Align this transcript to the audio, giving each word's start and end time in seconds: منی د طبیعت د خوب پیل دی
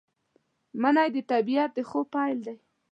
منی 0.81 1.09
د 1.15 1.17
طبیعت 1.31 1.69
د 1.75 1.79
خوب 1.89 2.05
پیل 2.15 2.37
دی 2.45 2.55